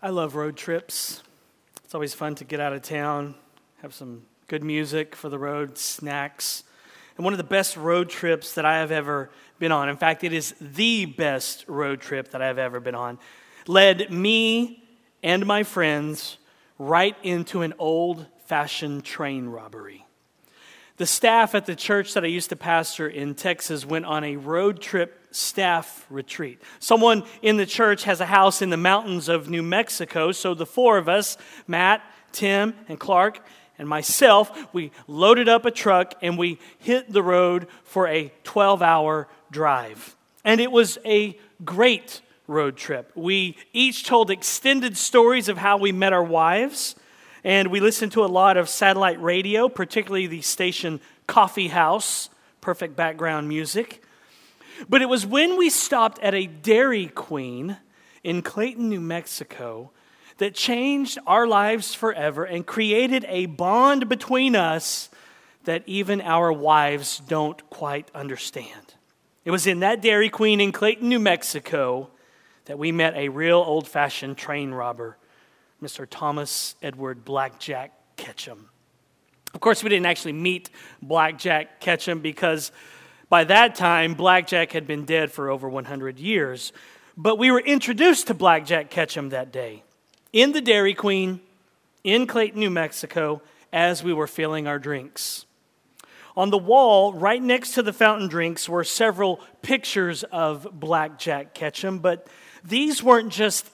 [0.00, 1.24] I love road trips.
[1.84, 3.34] It's always fun to get out of town,
[3.82, 6.62] have some good music for the road, snacks.
[7.16, 10.22] And one of the best road trips that I have ever been on, in fact,
[10.22, 13.18] it is the best road trip that I have ever been on,
[13.66, 14.84] led me
[15.24, 16.38] and my friends
[16.78, 20.06] right into an old fashioned train robbery.
[20.98, 24.34] The staff at the church that I used to pastor in Texas went on a
[24.34, 26.60] road trip staff retreat.
[26.80, 30.66] Someone in the church has a house in the mountains of New Mexico, so the
[30.66, 33.46] four of us, Matt, Tim, and Clark,
[33.78, 38.82] and myself, we loaded up a truck and we hit the road for a 12
[38.82, 40.16] hour drive.
[40.44, 43.12] And it was a great road trip.
[43.14, 46.96] We each told extended stories of how we met our wives,
[47.44, 52.30] and we listened to a lot of satellite radio, particularly the station Coffee House,
[52.60, 54.02] perfect background music.
[54.88, 57.76] But it was when we stopped at a Dairy Queen
[58.22, 59.90] in Clayton, New Mexico,
[60.38, 65.10] that changed our lives forever and created a bond between us
[65.64, 68.94] that even our wives don't quite understand.
[69.44, 72.10] It was in that Dairy Queen in Clayton, New Mexico,
[72.66, 75.16] that we met a real old fashioned train robber,
[75.82, 76.06] Mr.
[76.08, 78.68] Thomas Edward Blackjack Ketchum.
[79.54, 82.72] Of course, we didn't actually meet Blackjack Ketchum because
[83.28, 86.72] by that time, Blackjack had been dead for over 100 years.
[87.16, 89.82] But we were introduced to Blackjack Ketchum that day
[90.32, 91.40] in the Dairy Queen
[92.04, 95.44] in Clayton, New Mexico, as we were filling our drinks.
[96.36, 101.98] On the wall, right next to the fountain drinks, were several pictures of Blackjack Ketchum,
[101.98, 102.28] but
[102.62, 103.68] these weren't just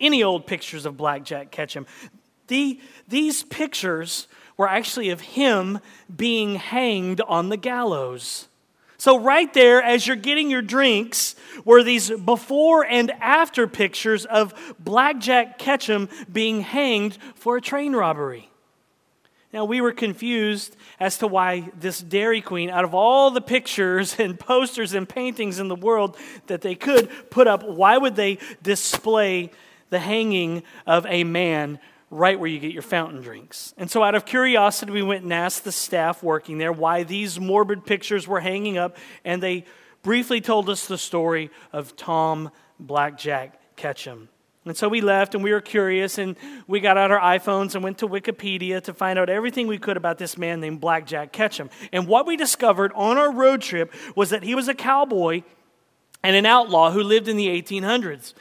[0.00, 1.86] any old pictures of Blackjack Ketchum.
[2.48, 5.78] The, these pictures were actually of him
[6.14, 8.48] being hanged on the gallows.
[9.00, 14.74] So, right there, as you're getting your drinks, were these before and after pictures of
[14.80, 18.50] Blackjack Ketchum being hanged for a train robbery.
[19.52, 24.18] Now, we were confused as to why this Dairy Queen, out of all the pictures
[24.18, 26.16] and posters and paintings in the world
[26.48, 29.52] that they could put up, why would they display
[29.90, 31.78] the hanging of a man
[32.10, 33.74] right where you get your fountain drinks.
[33.76, 37.38] And so, out of curiosity, we went and asked the staff working there why these
[37.38, 39.64] morbid pictures were hanging up, and they
[40.02, 42.50] briefly told us the story of Tom
[42.80, 44.28] Blackjack Ketchum.
[44.64, 47.82] And so we left and we were curious and we got out our iPhones and
[47.82, 51.70] went to Wikipedia to find out everything we could about this man named Blackjack Ketchum.
[51.90, 55.42] And what we discovered on our road trip was that he was a cowboy
[56.22, 58.34] and an outlaw who lived in the 1800s.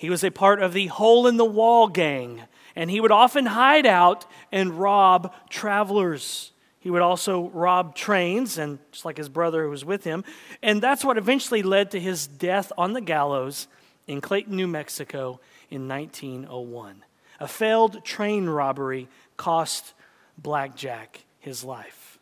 [0.00, 2.44] He was a part of the Hole in the Wall gang,
[2.74, 6.52] and he would often hide out and rob travelers.
[6.78, 10.24] He would also rob trains, and just like his brother who was with him.
[10.62, 13.68] And that's what eventually led to his death on the gallows
[14.06, 15.38] in Clayton, New Mexico
[15.68, 17.04] in 1901.
[17.38, 19.06] A failed train robbery
[19.36, 19.92] cost
[20.38, 22.18] Blackjack his life.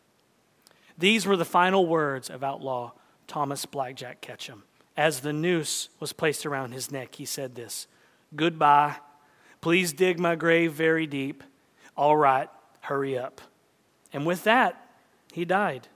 [0.99, 2.91] These were the final words of outlaw
[3.29, 4.65] Thomas Blackjack Ketchum.
[4.99, 7.87] As the noose was placed around his neck, he said this
[8.35, 8.97] Goodbye
[9.61, 11.43] Please dig my grave very deep.
[11.97, 12.49] All right,
[12.81, 13.41] hurry up.
[14.13, 14.91] And with that,
[15.33, 15.89] he died.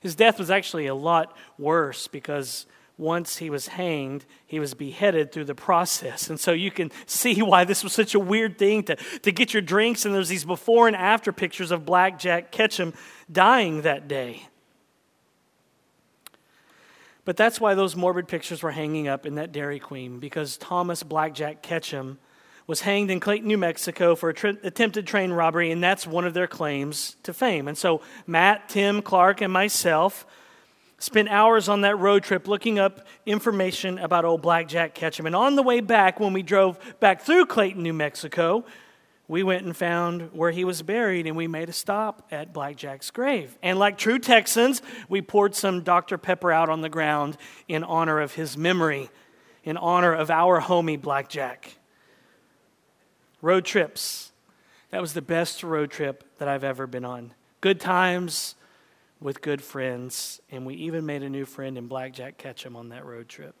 [0.00, 2.66] His death was actually a lot worse because
[2.96, 6.30] once he was hanged, he was beheaded through the process.
[6.30, 9.52] And so you can see why this was such a weird thing to, to get
[9.52, 12.92] your drinks, and there's these before and after pictures of Black Jack Ketchum
[13.30, 14.46] dying that day.
[17.24, 21.02] But that's why those morbid pictures were hanging up in that Dairy Queen, because Thomas
[21.02, 22.18] Blackjack Ketchum
[22.66, 26.34] was hanged in Clayton, New Mexico for an attempted train robbery, and that's one of
[26.34, 27.68] their claims to fame.
[27.68, 30.26] And so Matt, Tim, Clark, and myself
[30.98, 35.26] spent hours on that road trip looking up information about old Blackjack Ketchum.
[35.26, 38.64] And on the way back, when we drove back through Clayton, New Mexico,
[39.26, 43.10] we went and found where he was buried and we made a stop at Blackjack's
[43.10, 43.56] grave.
[43.62, 46.18] And like true Texans, we poured some Dr.
[46.18, 49.10] Pepper out on the ground in honor of his memory,
[49.62, 51.78] in honor of our homie Blackjack.
[53.40, 54.32] Road trips.
[54.90, 57.32] That was the best road trip that I've ever been on.
[57.60, 58.56] Good times
[59.20, 63.06] with good friends, and we even made a new friend in Blackjack Ketchum on that
[63.06, 63.54] road trip.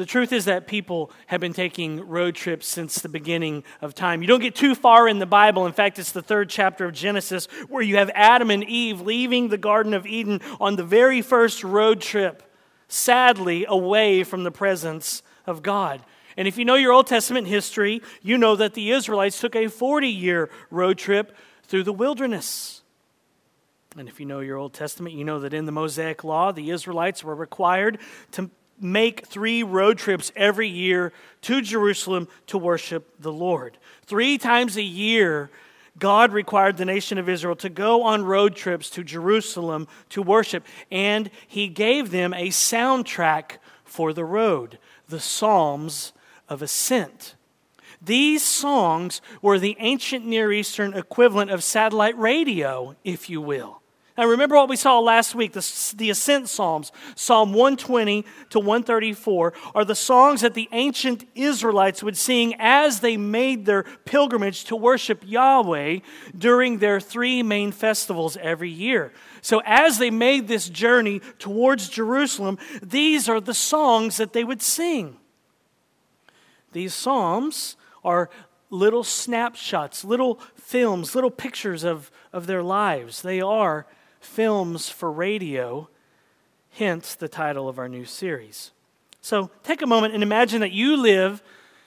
[0.00, 4.22] The truth is that people have been taking road trips since the beginning of time.
[4.22, 5.66] You don't get too far in the Bible.
[5.66, 9.48] In fact, it's the third chapter of Genesis where you have Adam and Eve leaving
[9.48, 12.42] the Garden of Eden on the very first road trip,
[12.88, 16.02] sadly away from the presence of God.
[16.34, 19.68] And if you know your Old Testament history, you know that the Israelites took a
[19.68, 22.80] 40 year road trip through the wilderness.
[23.98, 26.70] And if you know your Old Testament, you know that in the Mosaic Law, the
[26.70, 27.98] Israelites were required
[28.30, 28.48] to
[28.82, 31.12] make three road trips every year
[31.42, 33.78] to Jerusalem to worship the Lord.
[34.04, 35.50] Three times a year,
[35.98, 40.64] God required the nation of Israel to go on road trips to Jerusalem to worship,
[40.90, 44.78] and He gave them a soundtrack for the road
[45.08, 46.12] the Psalms
[46.48, 47.34] of Ascent.
[48.00, 53.79] These songs were the ancient Near Eastern equivalent of satellite radio, if you will.
[54.20, 59.54] Now, remember what we saw last week the, the Ascent Psalms, Psalm 120 to 134,
[59.74, 64.76] are the songs that the ancient Israelites would sing as they made their pilgrimage to
[64.76, 66.00] worship Yahweh
[66.36, 69.10] during their three main festivals every year.
[69.40, 74.60] So, as they made this journey towards Jerusalem, these are the songs that they would
[74.60, 75.16] sing.
[76.72, 78.28] These Psalms are
[78.68, 83.22] little snapshots, little films, little pictures of, of their lives.
[83.22, 83.86] They are
[84.20, 85.88] films for radio,
[86.70, 88.70] hence the title of our new series.
[89.20, 91.42] So take a moment and imagine that you live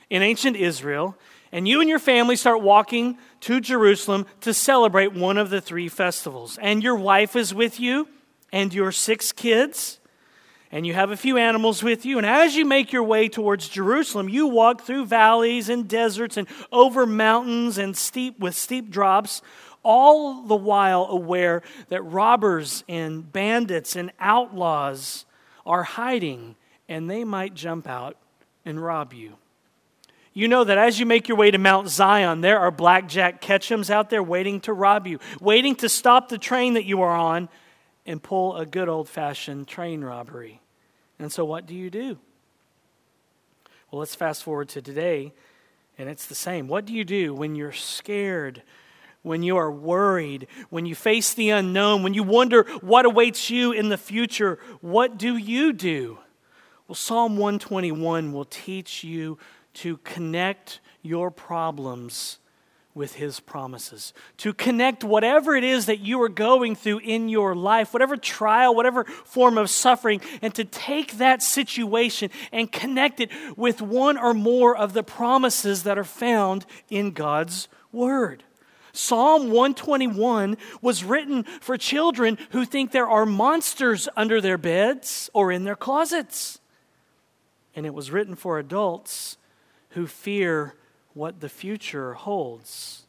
[0.10, 1.16] in ancient Israel
[1.52, 5.88] and you and your family start walking to Jerusalem to celebrate one of the three
[5.88, 6.58] festivals.
[6.60, 8.08] And your wife is with you
[8.52, 10.00] and your six kids
[10.74, 12.18] and you have a few animals with you.
[12.18, 16.48] And as you make your way towards Jerusalem, you walk through valleys and deserts and
[16.72, 19.44] over mountains and steep with steep drops
[19.84, 25.26] all the while aware that robbers and bandits and outlaws
[25.66, 26.56] are hiding
[26.90, 28.18] and they might jump out
[28.66, 29.38] and rob you.
[30.34, 33.92] You know that as you make your way to Mount Zion, there are blackjack Ketchums
[33.92, 37.50] out there waiting to rob you, waiting to stop the train that you are on
[38.06, 40.60] and pull a good old fashioned train robbery.
[41.20, 42.18] And so, what do you do?
[43.92, 45.34] Well, let's fast forward to today,
[46.00, 46.68] and it's the same.
[46.68, 48.64] What do you do when you're scared?
[49.24, 53.72] When you are worried, when you face the unknown, when you wonder what awaits you
[53.72, 56.20] in the future, what do you do?
[56.88, 59.40] Well, Psalm 121 will teach you
[59.76, 62.40] to connect your problems
[62.94, 67.56] with His promises, to connect whatever it is that you are going through in your
[67.56, 73.32] life, whatever trial, whatever form of suffering, and to take that situation and connect it
[73.58, 78.44] with one or more of the promises that are found in God's Word.
[78.94, 85.52] Psalm 121 was written for children who think there are monsters under their beds or
[85.52, 86.60] in their closets.
[87.76, 89.38] And it was written for adults
[89.90, 90.76] who fear
[91.16, 93.04] what the future holds.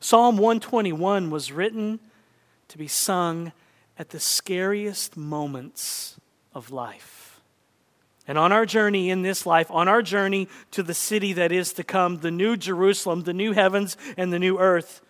[0.00, 2.00] Psalm 121 was written
[2.68, 3.52] to be sung
[3.98, 6.18] at the scariest moments
[6.54, 7.40] of life.
[8.26, 11.72] And on our journey in this life, on our journey to the city that is
[11.74, 15.02] to come, the new Jerusalem, the new heavens, and the new earth,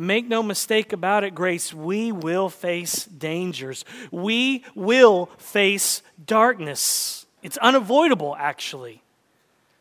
[0.00, 3.84] Make no mistake about it, Grace, we will face dangers.
[4.10, 7.26] We will face darkness.
[7.42, 9.02] It's unavoidable, actually.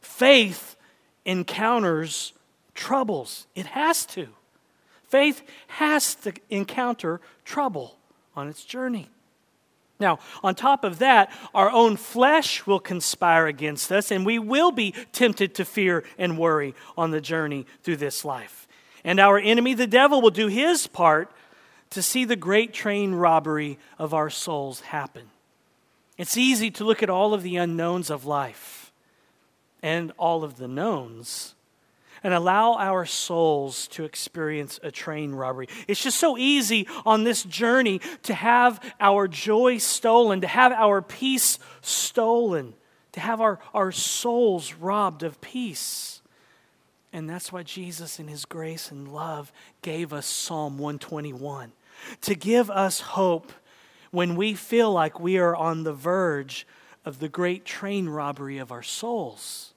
[0.01, 0.75] Faith
[1.23, 2.33] encounters
[2.75, 4.27] troubles, it has to.
[5.07, 7.97] Faith has to encounter trouble
[8.35, 9.09] on its journey.
[10.01, 14.71] Now, on top of that, our own flesh will conspire against us, and we will
[14.71, 18.67] be tempted to fear and worry on the journey through this life.
[19.03, 21.31] And our enemy, the devil, will do his part
[21.91, 25.29] to see the great train robbery of our souls happen.
[26.17, 28.91] It's easy to look at all of the unknowns of life
[29.81, 31.55] and all of the knowns
[32.23, 35.69] and allow our souls to experience a train robbery.
[35.87, 41.01] It's just so easy on this journey to have our joy stolen, to have our
[41.01, 42.73] peace stolen,
[43.13, 46.18] to have our, our souls robbed of peace.
[47.11, 49.51] And that's why Jesus, in his grace and love,
[49.81, 51.71] gave us Psalm 121
[52.21, 53.51] to give us hope
[54.11, 56.67] when we feel like we are on the verge
[57.05, 59.73] of the great train robbery of our souls.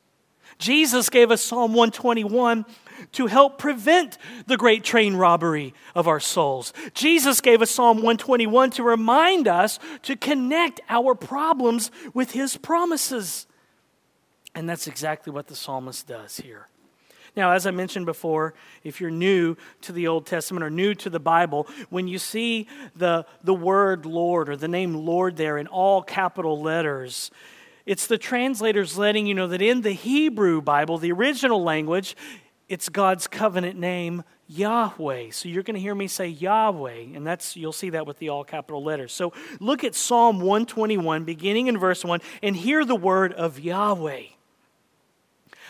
[0.59, 2.65] Jesus gave us Psalm 121
[3.13, 6.73] to help prevent the great train robbery of our souls.
[6.95, 13.47] Jesus gave us Psalm 121 to remind us to connect our problems with his promises.
[14.55, 16.69] And that's exactly what the psalmist does here.
[17.35, 18.53] Now, as I mentioned before,
[18.85, 22.67] if you're new to the Old Testament or new to the Bible, when you see
[22.95, 27.31] the, the word Lord or the name Lord there in all capital letters,
[27.87, 32.17] it's the translators letting you know that in the Hebrew Bible, the original language,
[32.69, 35.31] it's God's covenant name, Yahweh.
[35.31, 38.29] So you're going to hear me say Yahweh, and that's you'll see that with the
[38.29, 39.13] all capital letters.
[39.13, 44.25] So look at Psalm 121 beginning in verse 1 and hear the word of Yahweh.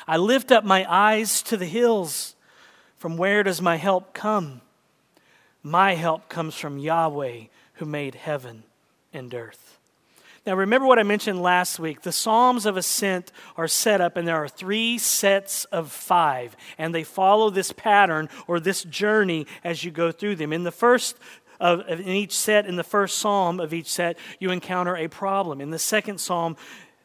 [0.07, 2.35] I lift up my eyes to the hills.
[2.99, 4.61] From where does my help come?
[5.63, 7.45] My help comes from Yahweh
[7.75, 8.65] who made heaven
[9.13, 9.79] and earth.
[10.45, 12.03] Now, remember what I mentioned last week.
[12.03, 16.93] The Psalms of Ascent are set up, and there are three sets of five, and
[16.93, 20.53] they follow this pattern or this journey as you go through them.
[20.53, 21.17] In the first
[21.61, 25.61] of, in each set, in the first psalm of each set, you encounter a problem.
[25.61, 26.57] In the second psalm,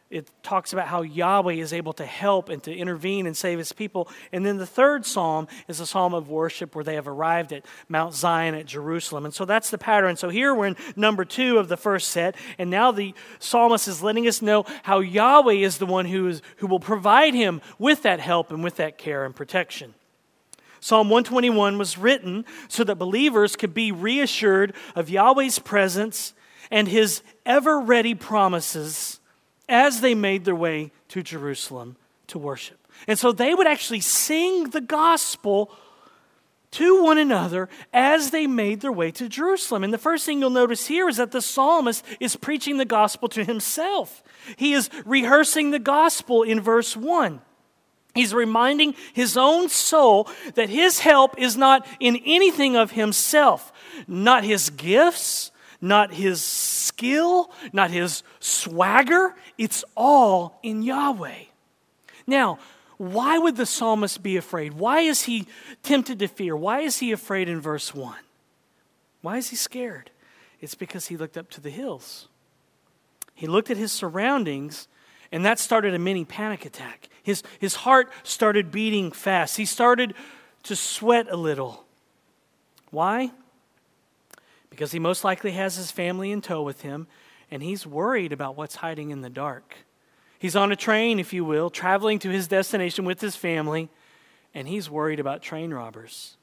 [0.09, 3.73] it talks about how Yahweh is able to help and to intervene and save his
[3.73, 4.07] people.
[4.31, 7.65] And then the third psalm is a psalm of worship where they have arrived at
[7.89, 9.25] Mount Zion at Jerusalem.
[9.25, 10.15] And so that's the pattern.
[10.15, 12.35] So here we're in number two of the first set.
[12.57, 16.41] And now the psalmist is letting us know how Yahweh is the one who, is,
[16.57, 19.93] who will provide him with that help and with that care and protection.
[20.79, 26.33] Psalm 121 was written so that believers could be reassured of Yahweh's presence
[26.71, 29.19] and his ever ready promises
[29.69, 31.97] as they made their way to Jerusalem
[32.27, 32.77] to worship.
[33.07, 35.71] And so they would actually sing the gospel
[36.71, 39.83] to one another as they made their way to Jerusalem.
[39.83, 43.29] And the first thing you'll notice here is that the psalmist is preaching the gospel
[43.29, 44.23] to himself.
[44.57, 47.41] He is rehearsing the gospel in verse 1.
[48.13, 53.71] He's reminding his own soul that his help is not in anything of himself,
[54.07, 59.35] not his gifts, not his skill, not his swagger.
[59.57, 61.43] It's all in Yahweh.
[62.25, 62.59] Now,
[62.97, 64.73] why would the psalmist be afraid?
[64.73, 65.45] Why is he
[65.83, 66.55] tempted to fear?
[66.55, 68.15] Why is he afraid in verse 1?
[69.21, 70.09] Why is he scared?
[70.59, 72.27] It's because he looked up to the hills.
[73.35, 74.87] He looked at his surroundings,
[75.31, 77.09] and that started a mini panic attack.
[77.21, 79.57] His, his heart started beating fast.
[79.57, 80.15] He started
[80.63, 81.85] to sweat a little.
[82.89, 83.31] Why?
[84.77, 87.07] Because he most likely has his family in tow with him,
[87.49, 89.75] and he's worried about what's hiding in the dark.
[90.37, 93.89] He's on a train, if you will, traveling to his destination with his family,
[94.53, 96.37] and he's worried about train robbers.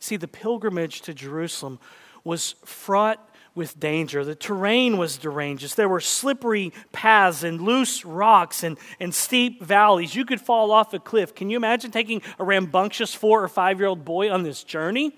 [0.00, 1.80] See, the pilgrimage to Jerusalem
[2.24, 3.20] was fraught
[3.54, 4.24] with danger.
[4.24, 5.76] The terrain was deranged.
[5.76, 10.14] There were slippery paths and loose rocks and, and steep valleys.
[10.14, 11.34] You could fall off a cliff.
[11.34, 15.14] Can you imagine taking a rambunctious four or five year old boy on this journey?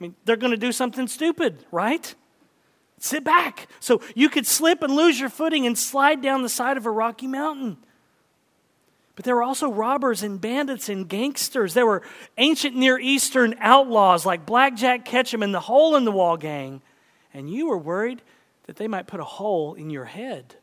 [0.00, 2.14] I mean, they're going to do something stupid, right?
[2.98, 3.68] Sit back.
[3.80, 6.90] So you could slip and lose your footing and slide down the side of a
[6.90, 7.76] rocky mountain.
[9.14, 11.74] But there were also robbers and bandits and gangsters.
[11.74, 12.02] There were
[12.38, 16.80] ancient Near Eastern outlaws like Blackjack Ketchum and the Hole in the Wall gang.
[17.34, 18.22] And you were worried
[18.64, 20.56] that they might put a hole in your head.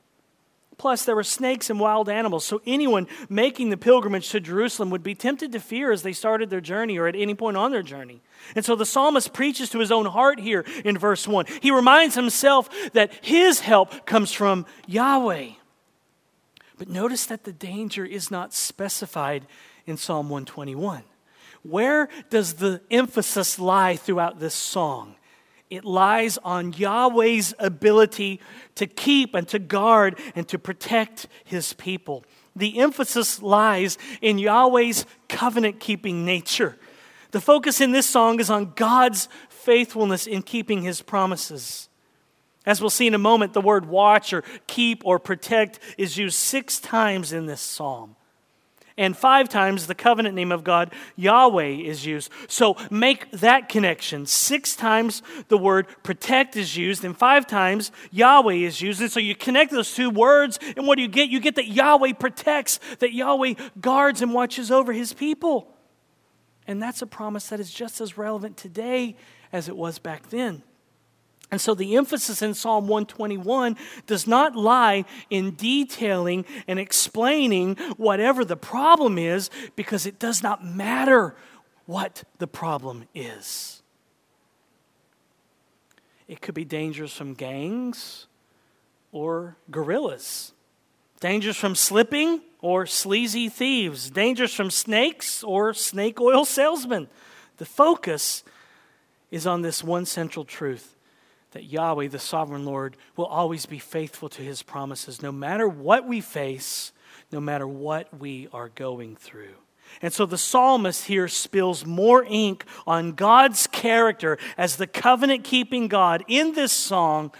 [0.78, 5.02] Plus, there were snakes and wild animals, so anyone making the pilgrimage to Jerusalem would
[5.02, 7.82] be tempted to fear as they started their journey or at any point on their
[7.82, 8.22] journey.
[8.56, 11.46] And so the psalmist preaches to his own heart here in verse 1.
[11.62, 15.50] He reminds himself that his help comes from Yahweh.
[16.78, 19.48] But notice that the danger is not specified
[19.88, 21.02] in Psalm 121.
[21.64, 25.16] Where does the emphasis lie throughout this song?
[25.70, 28.40] It lies on Yahweh's ability
[28.76, 32.24] to keep and to guard and to protect his people.
[32.56, 36.78] The emphasis lies in Yahweh's covenant keeping nature.
[37.32, 41.90] The focus in this song is on God's faithfulness in keeping his promises.
[42.66, 46.36] As we'll see in a moment, the word watch or keep or protect is used
[46.36, 48.17] six times in this psalm
[48.98, 52.32] and five times the covenant name of God, Yahweh, is used.
[52.48, 54.26] So make that connection.
[54.26, 59.02] Six times the word protect is used, and five times Yahweh is used.
[59.02, 61.30] And so you connect those two words, and what do you get?
[61.30, 65.74] You get that Yahweh protects, that Yahweh guards and watches over his people.
[66.66, 69.16] And that's a promise that is just as relevant today
[69.54, 70.64] as it was back then.
[71.50, 78.44] And so the emphasis in Psalm 121 does not lie in detailing and explaining whatever
[78.44, 81.36] the problem is, because it does not matter
[81.86, 83.82] what the problem is.
[86.28, 88.28] It could be dangers from gangs
[89.14, 90.52] or guerrillas,
[91.22, 97.08] dangers from slipping or sleazy thieves, dangers from snakes or snake oil salesmen.
[97.56, 98.44] The focus
[99.32, 100.97] is on this one central truth
[101.58, 106.08] that Yahweh, the sovereign Lord, will always be faithful to his promises, no matter what
[106.08, 106.92] we face,
[107.32, 109.56] no matter what we are going through.
[110.00, 115.88] And so the psalmist here spills more ink on God's character as the covenant keeping
[115.88, 117.32] God in this song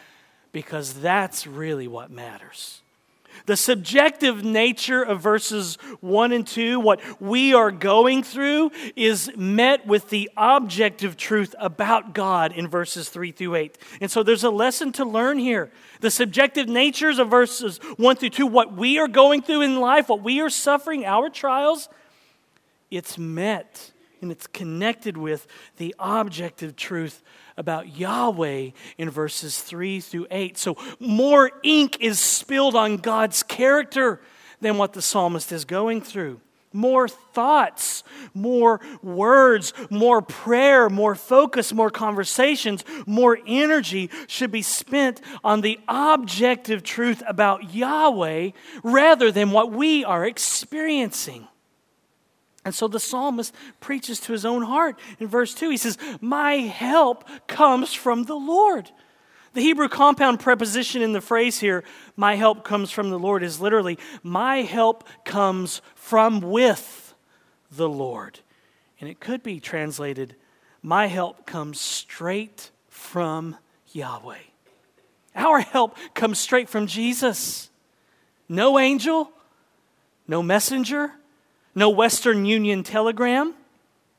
[0.52, 2.82] because that's really what matters.
[3.46, 9.86] The subjective nature of verses 1 and 2, what we are going through, is met
[9.86, 13.78] with the objective truth about God in verses 3 through 8.
[14.02, 15.72] And so there's a lesson to learn here.
[16.02, 20.10] The subjective natures of verses 1 through 2, what we are going through in life,
[20.10, 21.90] what we are suffering, our trials,
[22.90, 25.48] it's met and it's connected with
[25.78, 27.24] the objective truth
[27.58, 30.58] about Yahweh in verses 3 through 8.
[30.58, 34.22] So more ink is spilled on God's character
[34.62, 36.42] than what the psalmist is going through.
[36.74, 45.22] More thoughts, more words, more prayer, more focus, more conversations, more energy should be spent
[45.44, 48.52] on the objective truth about Yahweh
[48.84, 51.48] rather than what we are experiencing.
[52.68, 55.00] And so the psalmist preaches to his own heart.
[55.20, 58.92] In verse 2, he says, My help comes from the Lord.
[59.54, 61.86] The Hebrew compound preposition in the phrase here,
[62.18, 67.16] my help comes from the Lord, is literally, my help comes from with
[67.72, 68.42] the Lord.
[69.00, 70.36] And it could be translated,
[70.84, 73.56] my help comes straight from
[73.94, 74.44] Yahweh.
[75.38, 77.70] Our help comes straight from Jesus.
[78.50, 79.32] No angel,
[80.28, 81.14] no messenger,
[81.78, 83.54] no Western Union telegram,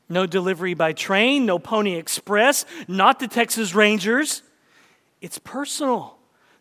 [0.07, 4.43] no delivery by train, no Pony Express, not the Texas Rangers.
[5.19, 6.15] It's personal.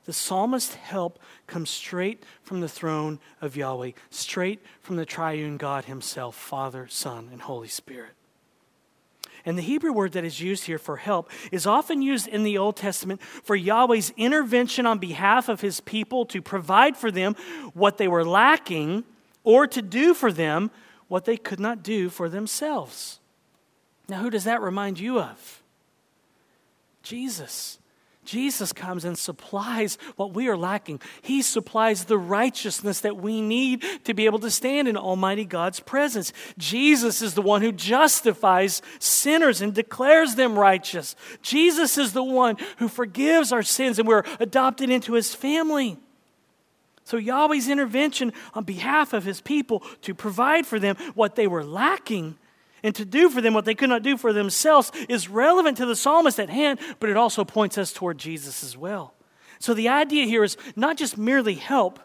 [0.07, 5.85] The psalmist's help comes straight from the throne of Yahweh, straight from the triune God
[5.85, 8.11] Himself, Father, Son, and Holy Spirit.
[9.47, 12.59] And the Hebrew word that is used here for help is often used in the
[12.59, 17.37] Old Testament for Yahweh's intervention on behalf of His people to provide for them
[17.73, 19.05] what they were lacking
[19.45, 20.73] or to do for them
[21.09, 23.19] what they could not do for themselves.
[24.09, 25.62] Now, who does that remind you of?
[27.03, 27.79] Jesus.
[28.29, 31.00] Jesus comes and supplies what we are lacking.
[31.23, 35.81] He supplies the righteousness that we need to be able to stand in Almighty God's
[35.81, 36.35] presence.
[36.59, 41.17] Jesus is the one who justifies sinners and declares them righteous.
[41.41, 45.97] Jesus is the one who forgives our sins and we're adopted into his family.
[47.09, 51.65] So, Yahweh's intervention on behalf of his people to provide for them what they were
[51.65, 52.37] lacking
[52.83, 55.87] and to do for them what they could not do for themselves is relevant to
[55.87, 59.15] the psalmist at hand, but it also points us toward Jesus as well.
[59.59, 61.99] So, the idea here is not just merely help,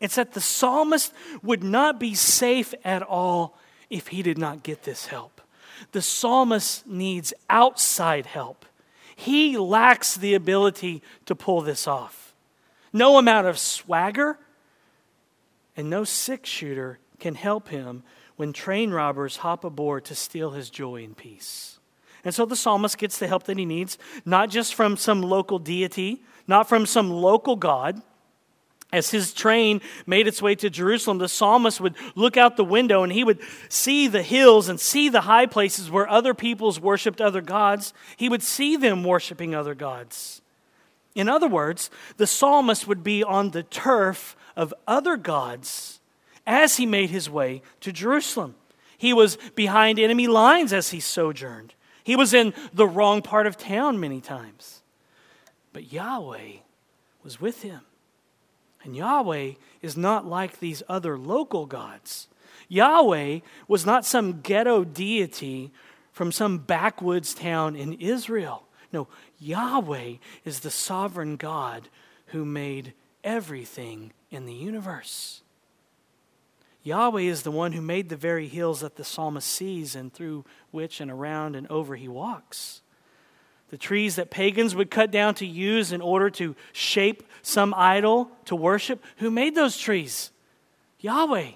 [0.00, 1.12] it's that the psalmist
[1.44, 3.56] would not be safe at all
[3.88, 5.40] if he did not get this help.
[5.92, 8.66] The psalmist needs outside help.
[9.14, 12.30] He lacks the ability to pull this off.
[12.92, 14.38] No amount of swagger
[15.76, 18.02] and no six shooter can help him
[18.36, 21.78] when train robbers hop aboard to steal his joy and peace.
[22.24, 25.58] And so the psalmist gets the help that he needs, not just from some local
[25.58, 28.02] deity, not from some local God.
[28.92, 33.04] As his train made its way to Jerusalem, the psalmist would look out the window
[33.04, 37.20] and he would see the hills and see the high places where other peoples worshiped
[37.20, 37.94] other gods.
[38.16, 40.42] He would see them worshiping other gods.
[41.14, 46.00] In other words, the psalmist would be on the turf of other gods
[46.46, 48.54] as he made his way to Jerusalem.
[48.98, 51.74] He was behind enemy lines as he sojourned.
[52.04, 54.82] He was in the wrong part of town many times.
[55.72, 56.58] But Yahweh
[57.22, 57.80] was with him.
[58.82, 62.28] And Yahweh is not like these other local gods.
[62.68, 65.70] Yahweh was not some ghetto deity
[66.12, 68.64] from some backwoods town in Israel.
[68.92, 69.08] No,
[69.38, 71.88] Yahweh is the sovereign God
[72.26, 75.42] who made everything in the universe.
[76.82, 80.44] Yahweh is the one who made the very hills that the psalmist sees and through
[80.70, 82.80] which and around and over he walks.
[83.68, 88.30] The trees that pagans would cut down to use in order to shape some idol
[88.46, 89.04] to worship.
[89.18, 90.30] Who made those trees?
[91.00, 91.50] Yahweh,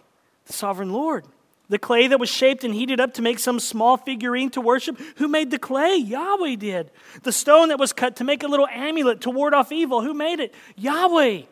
[0.46, 1.24] the sovereign Lord.
[1.70, 5.00] The clay that was shaped and heated up to make some small figurine to worship,
[5.16, 5.96] who made the clay?
[5.96, 6.90] Yahweh did.
[7.22, 10.12] The stone that was cut to make a little amulet to ward off evil, who
[10.12, 10.54] made it?
[10.76, 11.42] Yahweh.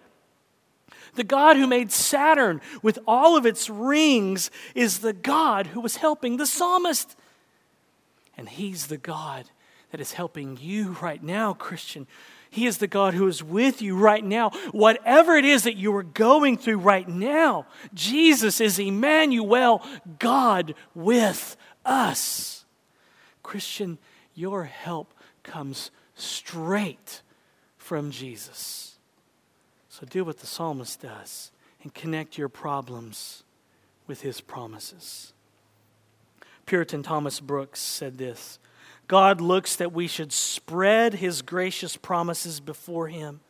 [1.15, 5.97] The God who made Saturn with all of its rings is the God who was
[5.97, 7.17] helping the psalmist.
[8.37, 9.51] And He's the God
[9.91, 12.07] that is helping you right now, Christian.
[12.51, 14.51] He is the God who is with you right now.
[14.73, 19.83] Whatever it is that you are going through right now, Jesus is Emmanuel,
[20.19, 22.65] God with us.
[23.43, 23.99] Christian,
[24.35, 27.23] your help comes straight
[27.77, 28.92] from Jesus.
[30.03, 33.45] So do what the psalmist does and connect your problems
[34.09, 35.33] with his promises.
[36.67, 38.59] Puritan Thomas Brooks said this
[39.07, 43.43] God looks that we should spread his gracious promises before him.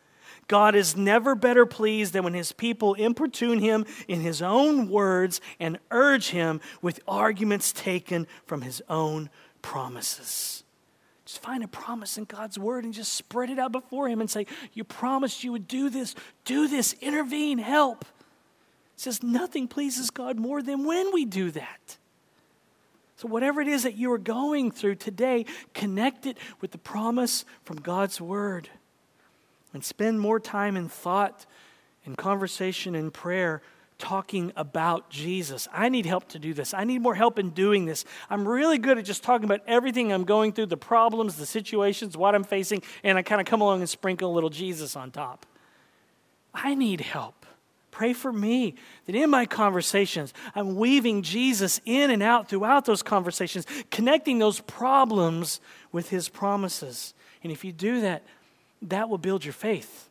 [0.47, 5.41] God is never better pleased than when his people importune him in his own words
[5.59, 9.31] and urge him with arguments taken from his own
[9.63, 10.62] promises.
[11.33, 14.29] Just find a promise in God's word and just spread it out before him and
[14.29, 16.15] say, You promised you would do this.
[16.45, 16.95] Do this.
[17.01, 17.57] Intervene.
[17.57, 18.03] Help.
[18.03, 21.97] It says nothing pleases God more than when we do that.
[23.17, 27.47] So, whatever it is that you are going through today, connect it with the promise
[27.65, 28.69] from God's Word.
[29.73, 31.47] And spend more time in thought,
[32.05, 33.63] in conversation, in prayer,
[34.03, 35.69] talking about Jesus.
[35.73, 36.75] I need help to do this.
[36.75, 38.05] I need more help in doing this.
[38.29, 42.17] I'm really good at just talking about everything I'm going through, the problems, the situations,
[42.17, 45.13] what I'm facing, and I kind of come along and sprinkle a little Jesus on
[45.13, 45.47] top.
[46.53, 47.47] I need help.
[47.93, 48.75] Pray for me
[49.07, 54.59] that in my conversations, I'm weaving Jesus in and out throughout those conversations, connecting those
[54.61, 55.61] problems
[55.93, 57.15] with his promises.
[57.45, 58.25] And if you do that,
[58.83, 60.09] that will build your faith.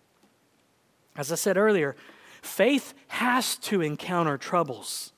[1.18, 1.98] As I said earlier,
[2.42, 5.14] faith has to encounter troubles.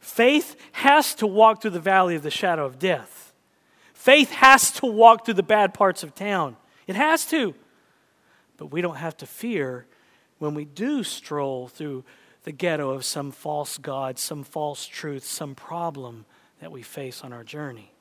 [0.00, 3.32] Faith has to walk through the valley of the shadow of death.
[3.94, 6.56] Faith has to walk through the bad parts of town.
[6.86, 7.54] It has to.
[8.56, 9.86] But we don't have to fear
[10.38, 12.04] when we do stroll through
[12.42, 16.24] the ghetto of some false God, some false truth, some problem
[16.60, 17.92] that we face on our journey.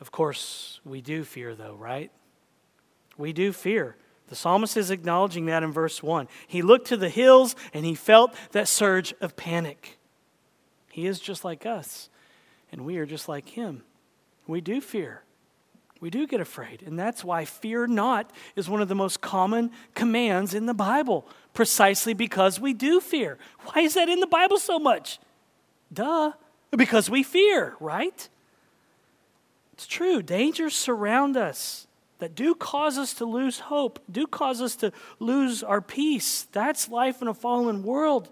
[0.00, 2.10] Of course, we do fear, though, right?
[3.16, 3.96] We do fear.
[4.28, 6.28] The psalmist is acknowledging that in verse 1.
[6.46, 9.98] He looked to the hills and he felt that surge of panic.
[10.90, 12.08] He is just like us,
[12.72, 13.82] and we are just like him.
[14.46, 15.22] We do fear.
[16.00, 16.82] We do get afraid.
[16.84, 21.26] And that's why fear not is one of the most common commands in the Bible,
[21.54, 23.38] precisely because we do fear.
[23.64, 25.18] Why is that in the Bible so much?
[25.92, 26.32] Duh.
[26.70, 28.28] Because we fear, right?
[29.72, 30.22] It's true.
[30.22, 31.85] Dangers surround us
[32.18, 36.46] that do cause us to lose hope, do cause us to lose our peace.
[36.52, 38.30] That's life in a fallen world.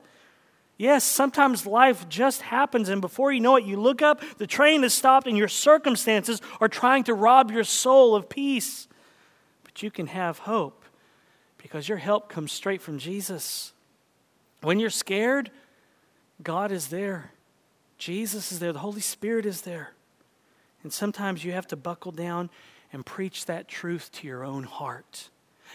[0.77, 4.83] Yes, sometimes life just happens, and before you know it, you look up, the train
[4.83, 8.89] has stopped, and your circumstances are trying to rob your soul of peace.
[9.63, 10.85] But you can have hope
[11.59, 13.73] because your help comes straight from Jesus.
[14.63, 15.51] When you're scared,
[16.43, 17.33] God is there,
[17.99, 19.93] Jesus is there, the Holy Spirit is there.
[20.83, 22.51] And sometimes you have to buckle down
[22.95, 25.29] and preach that truth to your own heart.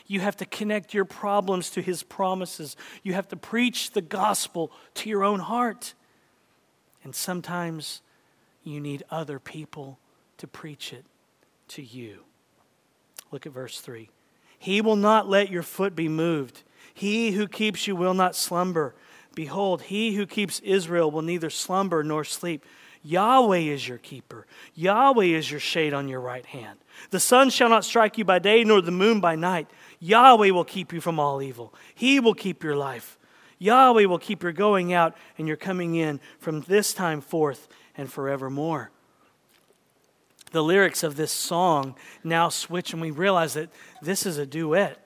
[0.07, 2.77] You have to connect your problems to His promises.
[3.03, 5.95] You have to preach the gospel to your own heart.
[7.03, 8.01] And sometimes
[8.63, 9.99] you need other people
[10.37, 11.03] to preach it
[11.69, 12.23] to you.
[13.31, 14.09] Look at verse 3.
[14.57, 16.63] He will not let your foot be moved.
[16.93, 18.95] He who keeps you will not slumber.
[19.35, 22.65] Behold, he who keeps Israel will neither slumber nor sleep.
[23.03, 24.45] Yahweh is your keeper.
[24.75, 26.79] Yahweh is your shade on your right hand.
[27.11, 29.69] The sun shall not strike you by day, nor the moon by night.
[29.99, 31.73] Yahweh will keep you from all evil.
[31.95, 33.17] He will keep your life.
[33.57, 38.11] Yahweh will keep your going out and your coming in from this time forth and
[38.11, 38.91] forevermore.
[40.51, 43.69] The lyrics of this song now switch, and we realize that
[44.01, 44.97] this is a duet.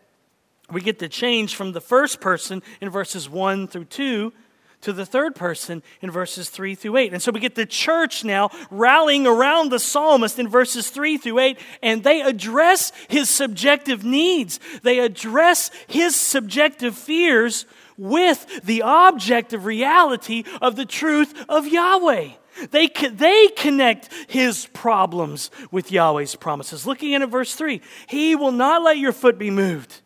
[0.71, 4.33] We get the change from the first person in verses 1 through 2
[4.83, 7.13] to the third person in verses 3 through 8.
[7.13, 11.39] And so we get the church now rallying around the psalmist in verses 3 through
[11.39, 14.59] 8, and they address his subjective needs.
[14.83, 17.65] They address his subjective fears
[17.97, 22.29] with the objective reality of the truth of Yahweh.
[22.71, 26.85] They, they connect his problems with Yahweh's promises.
[26.85, 30.01] Looking at verse 3 He will not let your foot be moved.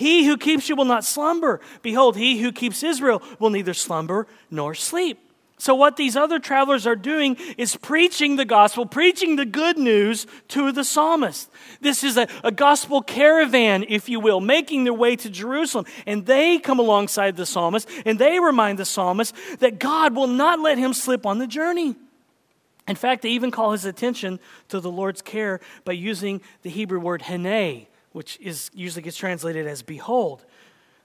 [0.00, 1.60] He who keeps you will not slumber.
[1.82, 5.18] Behold, he who keeps Israel will neither slumber nor sleep.
[5.58, 10.26] So, what these other travelers are doing is preaching the gospel, preaching the good news
[10.48, 11.50] to the psalmist.
[11.82, 15.84] This is a, a, gospel caravan, if you will, making their way to Jerusalem.
[16.06, 20.60] And they come alongside the psalmist and they remind the psalmist that God will not
[20.60, 21.94] let him slip on the journey.
[22.88, 27.00] In fact, they even call his attention to the Lord's care by using the Hebrew
[27.00, 30.44] word hene, which is usually gets translated as behold.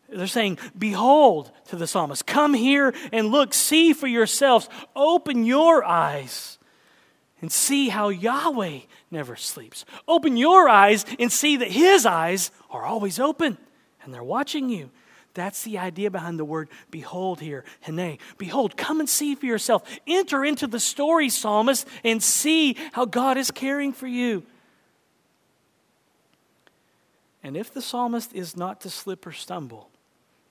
[0.09, 5.83] They're saying, Behold to the psalmist, come here and look, see for yourselves, open your
[5.83, 6.57] eyes
[7.41, 8.79] and see how Yahweh
[9.11, 9.85] never sleeps.
[10.07, 13.57] Open your eyes and see that his eyes are always open
[14.03, 14.89] and they're watching you.
[15.33, 18.19] That's the idea behind the word behold here, hene.
[18.37, 19.83] Behold, come and see for yourself.
[20.07, 24.43] Enter into the story, psalmist, and see how God is caring for you.
[27.45, 29.91] And if the psalmist is not to slip or stumble,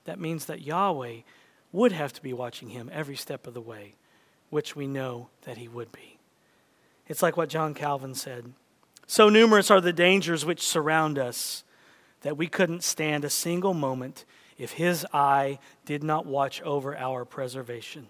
[0.04, 1.22] that means that Yahweh
[1.72, 3.96] would have to be watching him every step of the way,
[4.48, 6.20] which we know that he would be.
[7.08, 8.52] It's like what John Calvin said
[9.08, 11.64] So numerous are the dangers which surround us
[12.20, 14.24] that we couldn't stand a single moment
[14.56, 18.06] if his eye did not watch over our preservation.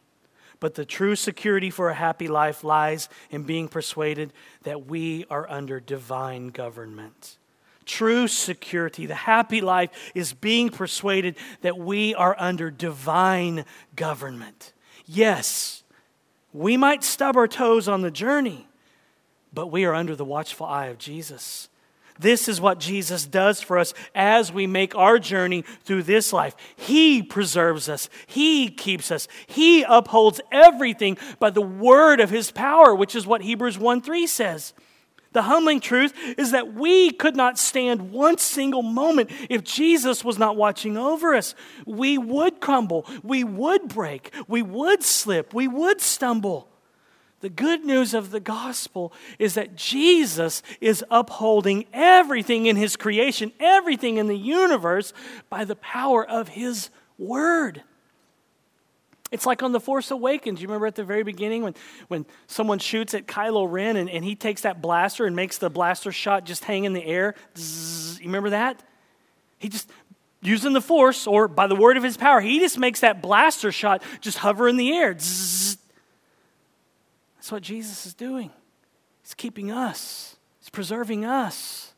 [0.61, 5.49] But the true security for a happy life lies in being persuaded that we are
[5.49, 7.39] under divine government
[7.87, 13.65] true security, the happy life, is being persuaded that we are under divine
[13.97, 14.73] government.
[15.07, 15.83] Yes,
[16.55, 18.69] We might stub our toes on the journey,
[19.53, 21.69] but we are under the watchful eye of Jesus.
[22.19, 26.55] This is what Jesus does for us as we make our journey through this life.
[26.77, 32.95] He preserves us, He keeps us, He upholds everything by the word of His power,
[32.95, 34.75] which is what Hebrews 1 3 says.
[35.35, 40.39] The humbling truth is that we could not stand one single moment if Jesus was
[40.39, 41.57] not watching over us.
[41.85, 46.69] We would crumble, we would break, we would slip, we would stumble.
[47.41, 53.53] The good news of the gospel is that Jesus is upholding everything in his creation,
[53.59, 55.13] everything in the universe,
[55.51, 57.83] by the power of his word.
[59.31, 60.61] It's like on The Force Awakens.
[60.61, 61.75] You remember at the very beginning when,
[62.09, 65.71] when someone shoots at Kylo Ren and, and he takes that blaster and makes the
[65.71, 67.35] blaster shot just hang in the air?
[67.57, 68.83] Zzz, you remember that?
[69.59, 69.91] He just,
[70.43, 73.73] using the Force or by the word of his power, he just makes that blaster
[73.73, 75.17] shot just hover in the air.
[75.19, 75.79] Zzz,
[77.37, 78.51] that's what Jesus is doing.
[79.23, 81.93] He's keeping us, He's preserving us.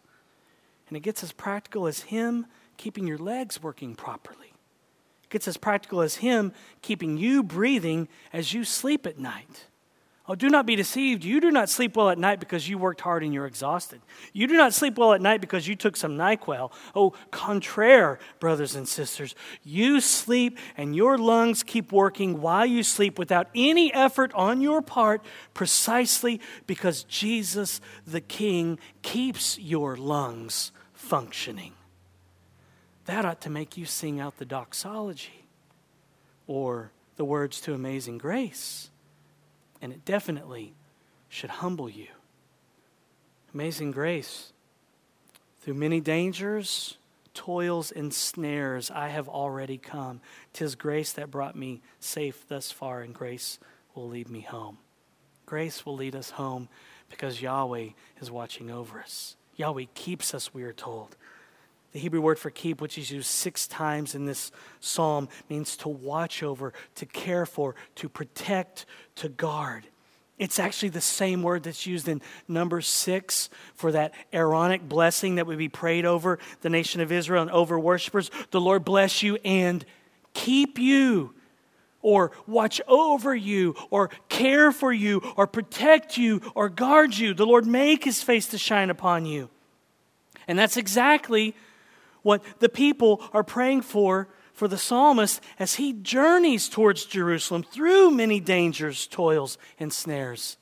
[0.88, 4.52] And it gets as practical as Him keeping your legs working properly.
[5.28, 9.66] Gets as practical as Him keeping you breathing as you sleep at night.
[10.28, 11.22] Oh, do not be deceived.
[11.22, 14.00] You do not sleep well at night because you worked hard and you're exhausted.
[14.32, 16.72] You do not sleep well at night because you took some NyQuil.
[16.96, 19.36] Oh, contraire, brothers and sisters.
[19.62, 24.82] You sleep and your lungs keep working while you sleep without any effort on your
[24.82, 31.75] part, precisely because Jesus the King keeps your lungs functioning.
[33.06, 35.46] That ought to make you sing out the doxology
[36.46, 38.90] or the words to Amazing Grace
[39.80, 40.74] and it definitely
[41.28, 42.08] should humble you.
[43.54, 44.52] Amazing grace.
[45.60, 46.96] Through many dangers,
[47.34, 50.20] toils, and snares, I have already come.
[50.52, 53.58] Tis grace that brought me safe thus far, and grace
[53.94, 54.78] will lead me home.
[55.44, 56.68] Grace will lead us home
[57.08, 57.90] because Yahweh
[58.20, 59.36] is watching over us.
[59.56, 61.16] Yahweh keeps us, we are told.
[61.96, 65.88] The Hebrew word for keep, which is used six times in this psalm, means to
[65.88, 69.86] watch over, to care for, to protect, to guard.
[70.38, 75.46] It's actually the same word that's used in number six for that Aaronic blessing that
[75.46, 78.30] would be prayed over the nation of Israel and over worshipers.
[78.50, 79.82] The Lord bless you and
[80.34, 81.32] keep you,
[82.02, 87.32] or watch over you, or care for you, or protect you, or guard you.
[87.32, 89.48] The Lord make his face to shine upon you.
[90.46, 91.54] And that's exactly
[92.26, 98.10] what the people are praying for for the psalmist as he journeys towards Jerusalem through
[98.10, 100.56] many dangers, toils, and snares.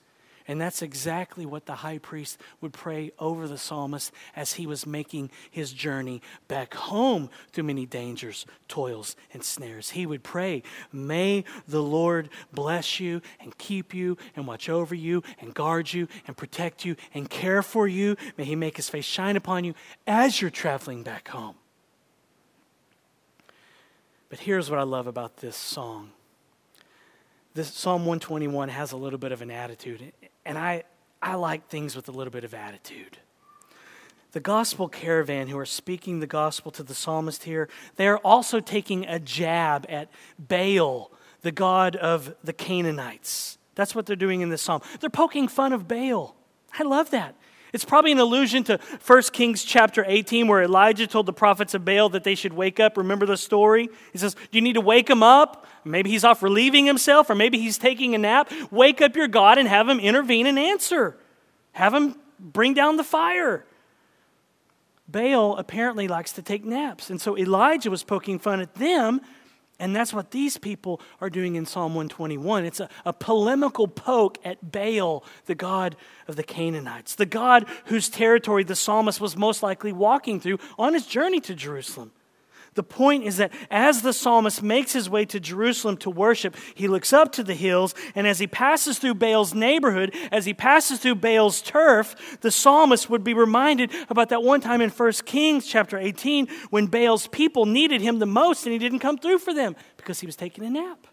[0.46, 4.86] And that's exactly what the high priest would pray over the psalmist as he was
[4.86, 9.90] making his journey back home through many dangers, toils, and snares.
[9.90, 15.22] He would pray, May the Lord bless you and keep you and watch over you
[15.40, 18.16] and guard you and protect you and care for you.
[18.36, 19.74] May he make his face shine upon you
[20.06, 21.54] as you're traveling back home.
[24.28, 26.10] But here's what I love about this song.
[27.54, 30.12] This Psalm 121 has a little bit of an attitude,
[30.44, 30.84] and I,
[31.22, 33.18] I like things with a little bit of attitude.
[34.32, 38.58] The gospel caravan who are speaking the gospel to the psalmist here, they are also
[38.58, 43.58] taking a jab at Baal, the god of the Canaanites.
[43.76, 44.82] That's what they're doing in this psalm.
[45.00, 46.34] They're poking fun of Baal.
[46.76, 47.36] I love that.
[47.74, 51.84] It's probably an allusion to 1 Kings chapter 18, where Elijah told the prophets of
[51.84, 52.96] Baal that they should wake up.
[52.96, 53.88] Remember the story?
[54.12, 55.66] He says, Do you need to wake him up?
[55.84, 58.52] Maybe he's off relieving himself, or maybe he's taking a nap.
[58.70, 61.18] Wake up your God and have him intervene and answer.
[61.72, 63.66] Have him bring down the fire.
[65.08, 67.10] Baal apparently likes to take naps.
[67.10, 69.20] And so Elijah was poking fun at them
[69.78, 72.64] and that's what these people are doing in Psalm 121.
[72.64, 75.96] It's a, a, polemical poke at Baal, the god
[76.28, 80.94] of the Canaanites, the god whose territory the psalmist was most likely walking through on
[80.94, 82.12] his journey to Jerusalem.
[82.74, 86.88] The point is that as the psalmist makes his way to Jerusalem to worship, he
[86.88, 90.98] looks up to the hills, and as he passes through Baal's neighborhood, as he passes
[90.98, 95.66] through Baal's turf, the psalmist would be reminded about that one time in 1 Kings
[95.66, 99.54] chapter 18 when Baal's people needed him the most and he didn't come through for
[99.54, 101.06] them because he was taking a nap.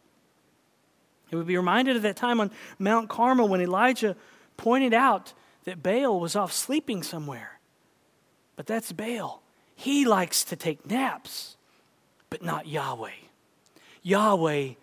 [1.30, 4.16] He would be reminded of that time on Mount Carmel when Elijah
[4.58, 7.60] pointed out that Baal was off sleeping somewhere.
[8.56, 9.42] But that's Baal.
[9.82, 11.58] He likes to take naps,
[12.30, 13.10] but not Yahweh.
[14.04, 14.74] Yahweh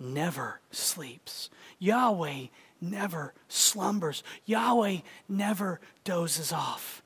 [0.00, 1.50] never sleeps.
[1.78, 2.46] Yahweh
[2.80, 4.22] never slumbers.
[4.46, 7.02] Yahweh never dozes off.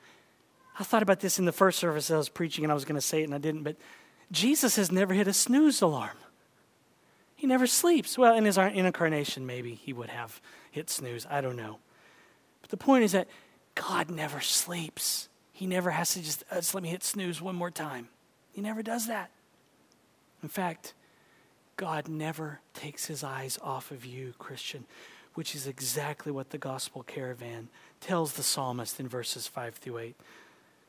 [0.79, 2.95] I thought about this in the first service I was preaching, and I was going
[2.95, 3.75] to say it and I didn't, but
[4.31, 6.19] Jesus has never hit a snooze alarm.
[7.35, 8.17] He never sleeps.
[8.17, 11.27] Well, in his incarnation, maybe he would have hit snooze.
[11.29, 11.81] I don't know.
[12.61, 13.27] But the point is that
[13.75, 15.29] God never sleeps.
[15.53, 18.09] He never has to just, uh, just let me hit snooze one more time.
[18.53, 19.31] He never does that.
[20.43, 20.95] In fact,
[21.77, 24.85] God never takes his eyes off of you, Christian,
[25.35, 27.69] which is exactly what the gospel caravan
[28.01, 30.17] tells the psalmist in verses 5 through 8.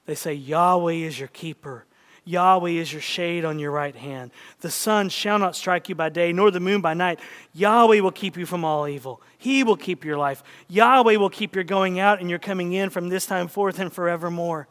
[0.06, 1.86] They say, Yahweh is your keeper.
[2.26, 4.32] Yahweh is your shade on your right hand.
[4.62, 7.20] The sun shall not strike you by day, nor the moon by night.
[7.54, 9.22] Yahweh will keep you from all evil.
[9.38, 10.44] He will keep your life.
[10.70, 13.92] Yahweh will keep your going out and your coming in from this time forth and
[13.92, 14.68] forevermore.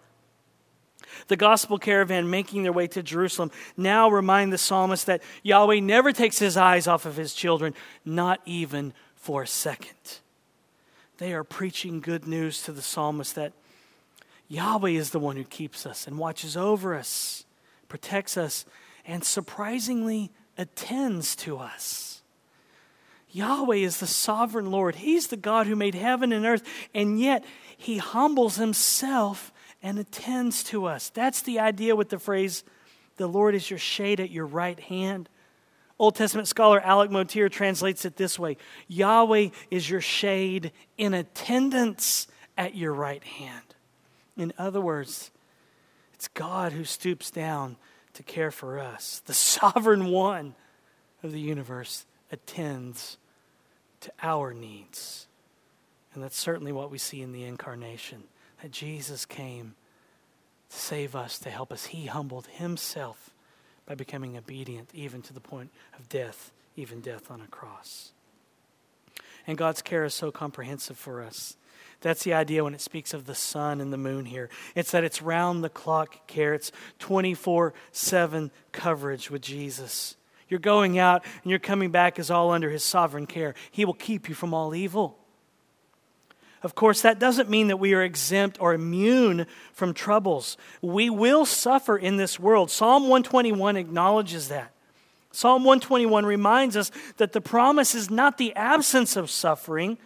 [1.29, 6.11] The gospel caravan making their way to Jerusalem now remind the psalmist that Yahweh never
[6.11, 10.21] takes his eyes off of his children, not even for a second.
[11.19, 13.53] They are preaching good news to the psalmist that
[14.53, 17.47] Yahweh is the one who keeps us and watches over us,
[17.88, 18.67] protects us,
[19.07, 22.21] and surprisingly attends to us.
[23.31, 24.97] Yahweh is the sovereign Lord.
[24.97, 27.47] He's the God who made heaven and earth, and yet
[27.79, 31.09] he humbles himself and attends to us.
[31.09, 32.62] That's the idea with the phrase,
[33.17, 35.31] the Lord is your shade at your right hand.
[35.99, 42.27] Old Testament scholar Alec Motyer translates it this way Yahweh is your shade in attendance
[42.59, 43.73] at your right hand.
[44.37, 45.31] In other words,
[46.14, 47.77] it's God who stoops down
[48.14, 49.23] to care for us.
[49.27, 50.55] The sovereign one
[51.23, 53.18] of the universe attends
[54.01, 55.27] to our needs.
[56.14, 58.25] And that's certainly what we see in the incarnation
[58.62, 59.75] that Jesus came
[60.71, 61.87] to save us, to help us.
[61.87, 63.31] He humbled himself
[63.87, 68.12] by becoming obedient, even to the point of death, even death on a cross.
[69.47, 71.57] And God's care is so comprehensive for us
[72.03, 74.51] that's the idea when it speaks of the sun and the moon here.
[74.75, 80.17] It's that it's round the clock care, it's 24 7 coverage with Jesus.
[80.49, 83.55] You're going out and you're coming back is all under his sovereign care.
[83.71, 85.17] He will keep you from all evil.
[86.62, 90.57] Of course, that doesn't mean that we are exempt or immune from troubles.
[90.81, 92.71] We will suffer in this world.
[92.71, 94.73] Psalm 121 acknowledges that.
[95.33, 99.99] Psalm 121 reminds us that the promise is not the absence of suffering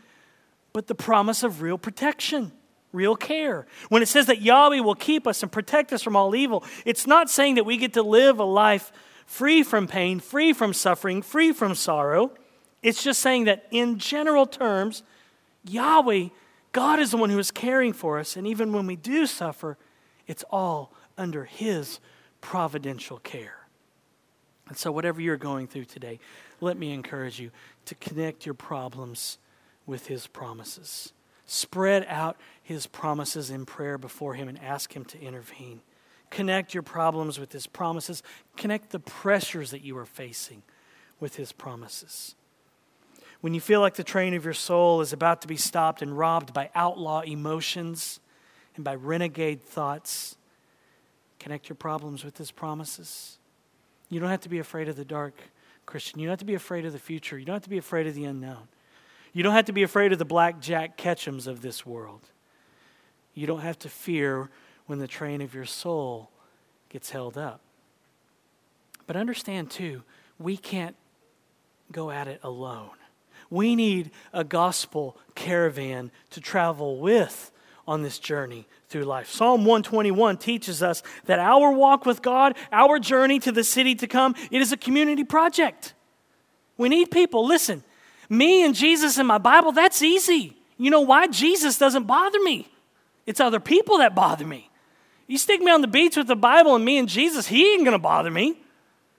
[0.77, 2.53] but the promise of real protection,
[2.93, 3.67] real care.
[3.89, 7.07] When it says that Yahweh will keep us and protect us from all evil, it's
[7.07, 8.93] not saying that we get to live a life
[9.25, 12.31] free from pain, free from suffering, free from sorrow.
[12.83, 15.03] It's just saying that in general terms,
[15.65, 16.29] Yahweh,
[16.73, 18.37] God is the one who is caring for us.
[18.37, 19.79] And even when we do suffer,
[20.27, 22.01] it's all under His
[22.43, 23.67] providential care.
[24.69, 26.21] And so, whatever you're going through today,
[26.61, 27.51] let me encourage you
[27.87, 29.39] to connect your problems
[29.87, 31.13] with his promises.
[31.47, 35.81] Spread out his promises in prayer before him and ask him to intervene.
[36.31, 38.23] Connect your problems with his promises.
[38.57, 40.63] Connect the pressures that you are facing
[41.21, 42.35] with his promises.
[43.41, 46.19] When you feel like the train of your soul is about to be stopped and
[46.19, 48.19] robbed by outlaw emotions
[48.75, 50.37] and by renegade thoughts,
[51.39, 53.39] connect your problems with his promises.
[54.09, 55.35] You don't have to be afraid of the dark,
[55.85, 56.19] Christian.
[56.19, 57.39] You don't have to be afraid of the future.
[57.39, 58.69] You don't have to be afraid of the unknown.
[59.37, 62.23] You don't have to be afraid of the blackjack Ketchums of this world.
[63.35, 64.49] You don't have to fear
[64.87, 66.31] when the train of your soul
[66.89, 67.61] gets held up.
[69.07, 70.05] But understand, too,
[70.39, 70.97] we can't
[71.93, 72.93] go at it alone.
[73.51, 77.53] We need a gospel caravan to travel with
[77.87, 79.29] on this journey through life.
[79.31, 84.07] Psalm 121 teaches us that our walk with God, our journey to the city to
[84.07, 85.93] come, it is a community project.
[86.79, 87.47] We need people.
[87.47, 87.85] Listen,
[88.29, 90.57] me and Jesus and my Bible, that's easy.
[90.79, 91.27] You know why?
[91.29, 92.69] Jesus doesn't bother me.
[93.27, 94.71] It's other people that bother me.
[95.27, 97.85] You stick me on the beach with the Bible and me and Jesus, He ain't
[97.85, 98.59] to bother me.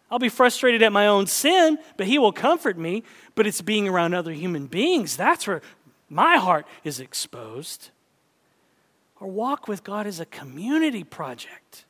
[0.09, 3.03] I'll be frustrated at my own sin, but He will comfort me.
[3.35, 5.17] But it's being around other human beings.
[5.17, 5.61] That's where
[6.09, 7.89] my heart is exposed.
[9.19, 11.85] Our walk with God is a community project.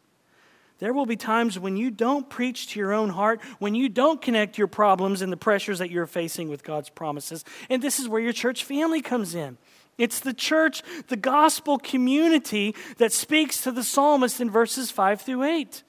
[0.80, 4.22] There will be times when you don't preach to your own heart, when you don't
[4.22, 7.44] connect your problems and the pressures that you're facing with God's promises.
[7.70, 9.58] And this is where your church family comes in.
[9.98, 15.44] It's the church, the gospel community that speaks to the psalmist in verses 5 through
[15.44, 15.84] 8.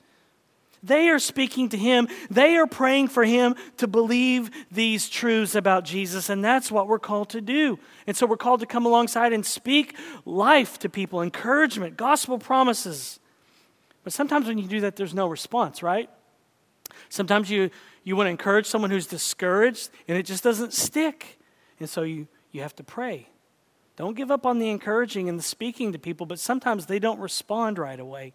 [0.82, 2.08] They are speaking to him.
[2.30, 7.00] They are praying for him to believe these truths about Jesus, and that's what we're
[7.00, 7.78] called to do.
[8.06, 13.17] And so we're called to come alongside and speak life to people, encouragement, gospel promises.
[14.04, 16.08] But sometimes when you do that, there's no response, right?
[17.08, 17.70] Sometimes you,
[18.04, 21.38] you want to encourage someone who's discouraged and it just doesn't stick.
[21.80, 23.28] And so you, you have to pray.
[23.96, 27.18] Don't give up on the encouraging and the speaking to people, but sometimes they don't
[27.18, 28.32] respond right away.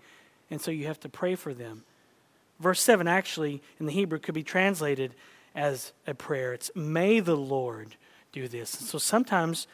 [0.51, 1.84] And so you have to pray for them.
[2.59, 5.16] Verse 7 actually in the Hebrew could be translated
[5.55, 6.53] as a prayer.
[6.53, 7.95] It's may the Lord
[8.32, 8.70] do this.
[8.70, 9.68] So sometimes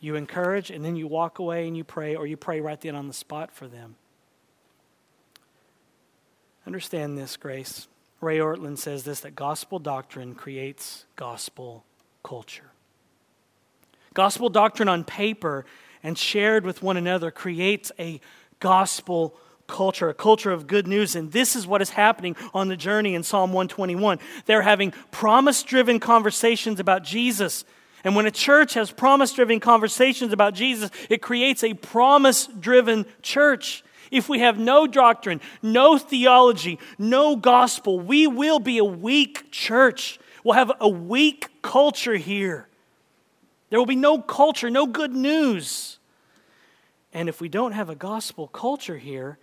[0.00, 2.94] you encourage and then you walk away and you pray, or you pray right then
[2.94, 3.96] on the spot for them.
[6.68, 7.88] Understand this, Grace.
[8.20, 11.82] Ray Ortlund says this that gospel doctrine creates gospel
[12.22, 12.72] culture.
[14.12, 15.64] Gospel doctrine on paper
[16.02, 18.20] and shared with one another creates a
[18.60, 19.34] gospel
[19.66, 21.16] culture, a culture of good news.
[21.16, 24.18] And this is what is happening on the journey in Psalm 121.
[24.44, 27.64] They're having promise driven conversations about Jesus.
[28.04, 33.06] And when a church has promise driven conversations about Jesus, it creates a promise driven
[33.22, 33.84] church.
[34.10, 40.18] If we have no doctrine, no theology, no gospel, we will be a weak church.
[40.44, 42.68] We'll have a weak culture here.
[43.70, 45.98] There will be no culture, no good news.
[47.12, 49.38] And if we don't have a gospel culture here,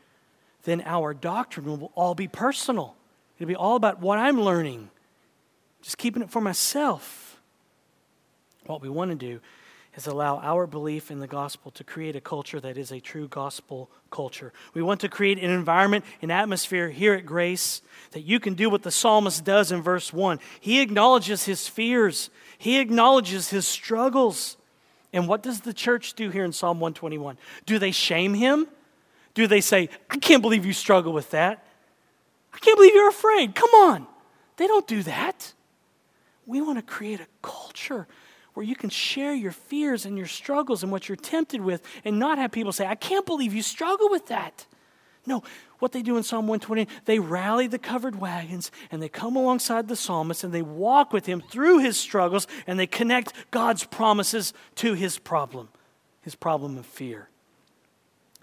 [0.63, 2.95] then our doctrine will all be personal.
[3.37, 4.89] It'll be all about what I'm learning,
[5.81, 7.39] just keeping it for myself.
[8.65, 9.41] What we want to do
[9.95, 13.27] is allow our belief in the gospel to create a culture that is a true
[13.27, 14.51] gospel culture.
[14.73, 17.81] We want to create an environment, an atmosphere here at Grace
[18.11, 20.39] that you can do what the psalmist does in verse 1.
[20.59, 24.57] He acknowledges his fears, he acknowledges his struggles.
[25.13, 27.37] And what does the church do here in Psalm 121?
[27.65, 28.67] Do they shame him?
[29.33, 31.65] Do they say, I can't believe you struggle with that?
[32.53, 33.55] I can't believe you're afraid.
[33.55, 34.07] Come on.
[34.57, 35.53] They don't do that.
[36.45, 38.07] We want to create a culture
[38.55, 42.17] where you can share your fears and your struggles and what you're tempted with and
[42.17, 44.65] not have people say, I can't believe you struggle with that.
[45.27, 45.43] No,
[45.79, 49.87] what they do in Psalm 120, they rally the covered wagons and they come alongside
[49.87, 54.53] the psalmist and they walk with him through his struggles and they connect God's promises
[54.75, 55.69] to his problem,
[56.21, 57.27] his problem of fear.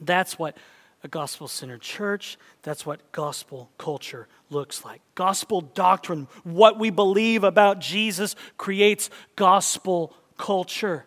[0.00, 0.56] That's what
[1.02, 2.36] a gospel centered church.
[2.62, 5.00] That's what gospel culture looks like.
[5.14, 11.04] Gospel doctrine, what we believe about Jesus, creates gospel culture.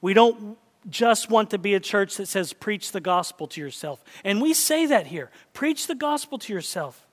[0.00, 4.02] We don't just want to be a church that says, preach the gospel to yourself.
[4.24, 7.06] And we say that here preach the gospel to yourself.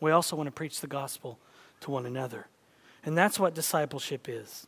[0.00, 1.38] We also want to preach the gospel
[1.80, 2.46] to one another.
[3.04, 4.66] And that's what discipleship is.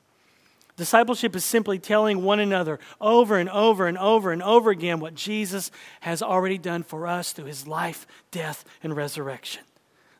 [0.76, 5.14] Discipleship is simply telling one another over and over and over and over again what
[5.14, 5.70] Jesus
[6.00, 9.62] has already done for us through his life, death, and resurrection.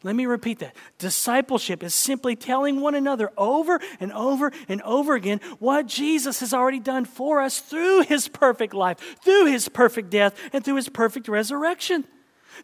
[0.03, 0.77] Let me repeat that.
[0.99, 6.53] Discipleship is simply telling one another over and over and over again what Jesus has
[6.53, 10.89] already done for us through his perfect life, through his perfect death, and through his
[10.89, 12.05] perfect resurrection.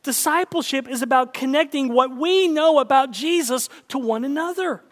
[0.02, 4.82] Discipleship is about connecting what we know about Jesus to one another.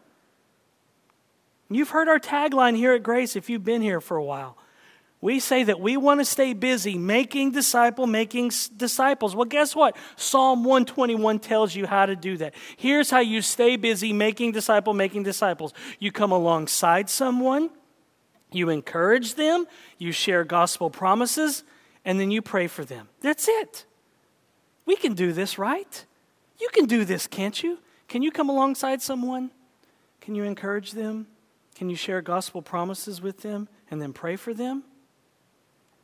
[1.70, 4.56] You've heard our tagline here at Grace if you've been here for a while.
[5.22, 9.36] We say that we want to stay busy making disciple, making disciples.
[9.36, 9.96] Well, guess what?
[10.16, 12.54] Psalm 121 tells you how to do that.
[12.76, 15.74] Here's how you stay busy making disciple, making disciples.
[15.98, 17.68] You come alongside someone,
[18.50, 19.66] you encourage them,
[19.98, 21.64] you share gospel promises,
[22.02, 23.08] and then you pray for them.
[23.20, 23.84] That's it.
[24.86, 26.06] We can do this, right?
[26.58, 27.78] You can do this, can't you?
[28.08, 29.50] Can you come alongside someone?
[30.22, 31.26] Can you encourage them?
[31.74, 34.84] Can you share gospel promises with them and then pray for them?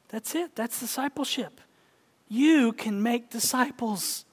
[0.09, 0.55] That's it.
[0.55, 1.61] That's discipleship.
[2.29, 4.25] You can make disciples.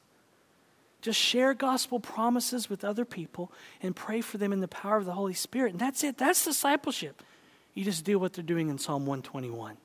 [1.02, 3.52] Just share gospel promises with other people
[3.82, 5.72] and pray for them in the power of the Holy Spirit.
[5.72, 6.18] And that's it.
[6.18, 7.22] That's discipleship.
[7.74, 9.78] You just do what they're doing in Psalm 121.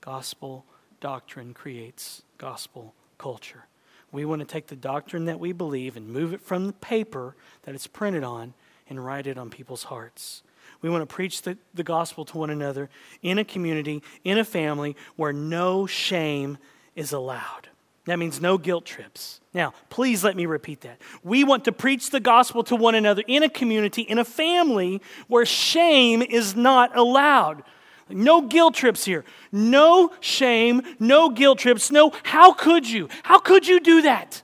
[0.00, 0.64] Gospel
[1.00, 3.66] doctrine creates gospel culture.
[4.10, 7.36] We want to take the doctrine that we believe and move it from the paper
[7.62, 8.54] that it's printed on
[8.88, 10.42] and write it on people's hearts.
[10.80, 12.88] We want to preach the, the gospel to one another
[13.22, 16.58] in a community, in a family where no shame
[16.94, 17.68] is allowed.
[18.06, 19.40] That means no guilt trips.
[19.52, 20.98] Now, please let me repeat that.
[21.22, 25.02] We want to preach the gospel to one another in a community, in a family
[25.26, 27.62] where shame is not allowed.
[28.08, 29.24] No guilt trips here.
[29.52, 31.90] No shame, no guilt trips.
[31.90, 33.08] No, how could you?
[33.24, 34.42] How could you do that?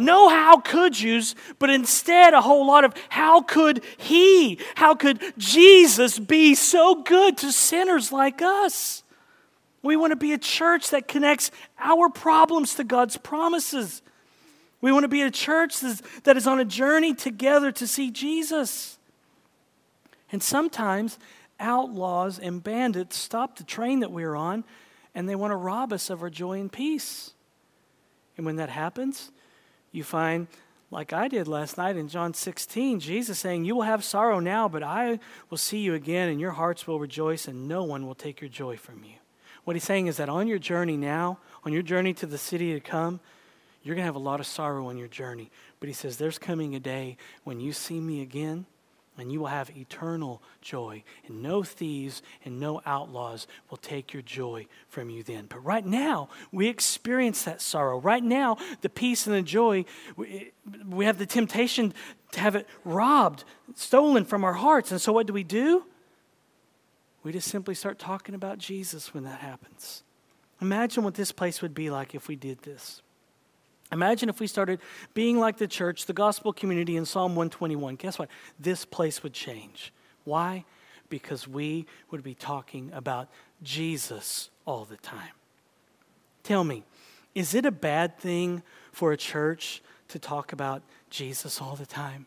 [0.00, 5.20] No how could yous, but instead a whole lot of how could he, how could
[5.36, 9.02] Jesus be so good to sinners like us?
[9.82, 14.00] We want to be a church that connects our problems to God's promises.
[14.80, 18.98] We want to be a church that is on a journey together to see Jesus.
[20.32, 21.18] And sometimes
[21.58, 24.64] outlaws and bandits stop the train that we're on
[25.14, 27.34] and they want to rob us of our joy and peace.
[28.38, 29.30] And when that happens,
[29.92, 30.46] you find,
[30.90, 34.68] like I did last night in John 16, Jesus saying, You will have sorrow now,
[34.68, 35.18] but I
[35.48, 38.50] will see you again, and your hearts will rejoice, and no one will take your
[38.50, 39.14] joy from you.
[39.64, 42.72] What he's saying is that on your journey now, on your journey to the city
[42.72, 43.20] to come,
[43.82, 45.50] you're going to have a lot of sorrow on your journey.
[45.78, 48.66] But he says, There's coming a day when you see me again
[49.20, 51.02] and you will have eternal joy.
[51.26, 55.46] And no thieves and no outlaws will take your joy from you then.
[55.48, 58.00] But right now, we experience that sorrow.
[58.00, 59.84] Right now, the peace and the joy,
[60.16, 61.94] we have the temptation
[62.32, 63.44] to have it robbed,
[63.74, 64.90] stolen from our hearts.
[64.90, 65.84] And so, what do we do?
[67.22, 70.02] We just simply start talking about Jesus when that happens.
[70.60, 73.02] Imagine what this place would be like if we did this.
[73.92, 74.80] Imagine if we started
[75.14, 77.96] being like the church, the gospel community in Psalm 121.
[77.96, 78.28] Guess what?
[78.58, 79.92] This place would change.
[80.24, 80.64] Why?
[81.08, 83.28] Because we would be talking about
[83.62, 85.32] Jesus all the time.
[86.44, 86.84] Tell me,
[87.34, 88.62] is it a bad thing
[88.92, 92.26] for a church to talk about Jesus all the time?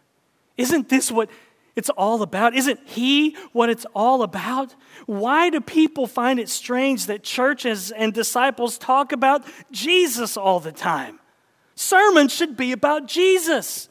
[0.58, 1.30] Isn't this what
[1.76, 2.54] it's all about?
[2.54, 4.76] Isn't He what it's all about?
[5.06, 10.72] Why do people find it strange that churches and disciples talk about Jesus all the
[10.72, 11.20] time?
[11.76, 13.90] Sermons should be about Jesus.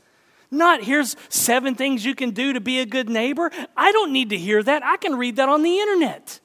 [0.50, 3.50] Not here's seven things you can do to be a good neighbor.
[3.76, 4.84] I don't need to hear that.
[4.84, 6.40] I can read that on the internet.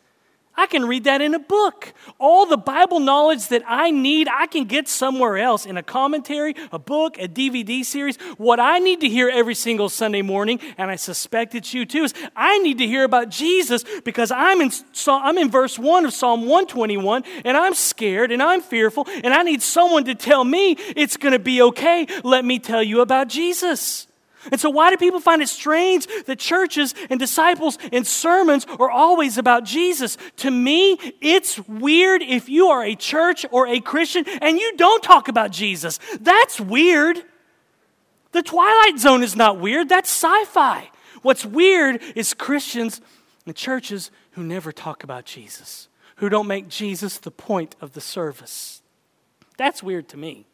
[0.58, 1.94] I can read that in a book.
[2.18, 6.56] All the Bible knowledge that I need, I can get somewhere else in a commentary,
[6.72, 8.18] a book, a DVD series.
[8.38, 12.06] What I need to hear every single Sunday morning, and I suspect it's you too,
[12.06, 14.72] is I need to hear about Jesus because I'm in,
[15.08, 19.44] I'm in verse 1 of Psalm 121 and I'm scared and I'm fearful and I
[19.44, 22.08] need someone to tell me it's going to be okay.
[22.24, 24.08] Let me tell you about Jesus.
[24.52, 28.90] And so, why do people find it strange that churches and disciples and sermons are
[28.90, 30.18] always about Jesus?
[30.38, 35.04] To me, it's weird if you are a church or a Christian and you don't
[35.04, 36.00] talk about Jesus.
[36.22, 37.22] That's weird.
[38.32, 40.90] The Twilight Zone is not weird, that's sci fi.
[41.24, 43.02] What's weird is Christians
[43.46, 48.02] and churches who never talk about Jesus, who don't make Jesus the point of the
[48.02, 48.82] service.
[49.58, 50.46] That's weird to me.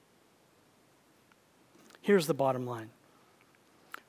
[2.01, 2.89] Here's the bottom line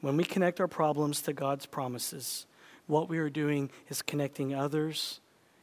[0.05, 2.45] when we connect our problems to God's promises,
[2.87, 5.19] what we are doing is connecting others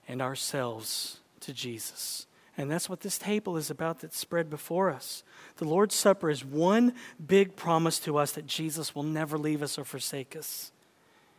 [0.07, 2.25] and ourselves to Jesus.
[2.57, 5.21] And that's what this table is about that's spread before us.
[5.57, 9.77] The Lord's Supper is one big promise to us that Jesus will never leave us
[9.77, 10.71] or forsake us.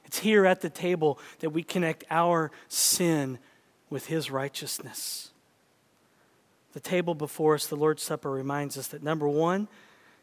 [0.05, 3.41] It's here at the table that we connect our sin
[3.91, 5.33] with His righteousness.
[6.73, 9.67] The table before us, the Lord's Supper, reminds us that number one,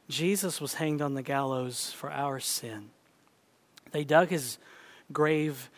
[0.10, 2.90] Jesus was hanged on the gallows for our sin.
[3.92, 4.58] They dug his
[5.14, 5.70] grave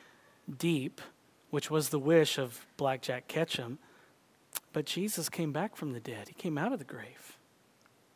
[0.58, 1.02] deep,
[1.50, 3.78] which was the wish of Blackjack Ketchum,
[4.74, 6.30] but Jesus came back from the dead.
[6.30, 7.38] He came out of the grave.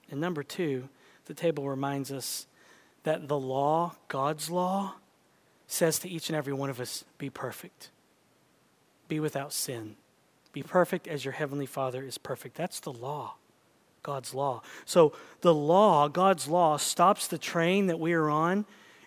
[0.09, 0.87] And number two,
[1.25, 2.47] the table reminds us
[3.03, 4.95] that the law, God's law,
[5.67, 7.89] says to each and every one of us be perfect,
[9.07, 9.95] be without sin,
[10.53, 12.55] be perfect as your heavenly Father is perfect.
[12.55, 13.35] That's the law.
[14.05, 14.61] God's law.
[14.85, 18.65] So the law, God's law, stops the train that we are on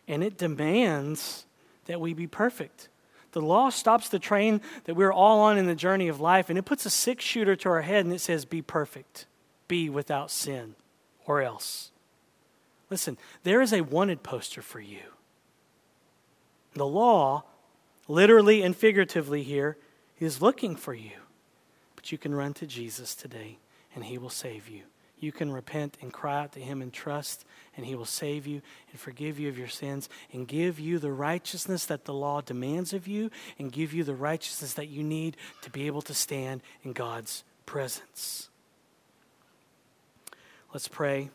[0.08, 1.46] and it demands
[1.84, 2.88] that we be perfect.
[3.30, 6.58] The law stops the train that we're all on in the journey of life and
[6.58, 9.26] it puts a six shooter to our head and it says, Be perfect,
[9.68, 10.74] be without sin,
[11.26, 11.92] or else.
[12.90, 15.02] Listen, there is a wanted poster for you.
[16.72, 17.44] The law,
[18.08, 19.76] literally and figuratively here,
[20.18, 21.12] is looking for you.
[21.94, 23.58] But you can run to Jesus today
[23.94, 24.82] and he will save you.
[25.20, 27.44] You can repent and cry out to him in trust,
[27.76, 31.10] and he will save you and forgive you of your sins and give you the
[31.10, 35.36] righteousness that the law demands of you and give you the righteousness that you need
[35.62, 38.48] to be able to stand in God's presence.
[40.72, 41.30] Let's pray,